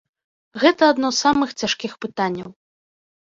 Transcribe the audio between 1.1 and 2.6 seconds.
з самых цяжкіх пытанняў.